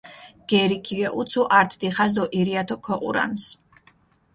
გერი 0.49 0.77
ქიგეჸუცუ 0.85 1.41
ართ 1.57 1.71
დიხას 1.79 2.11
დო 2.15 2.23
ირიათო 2.39 2.75
ქოჸურანს. 2.85 3.43